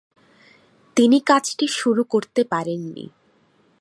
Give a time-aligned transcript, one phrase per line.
[0.97, 3.05] তিনি কাজটি শুরু করতে পারেন নি।